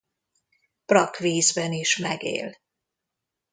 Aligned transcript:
Brakkvízben 0.85 1.73
is 1.73 1.97
megél. 1.97 2.57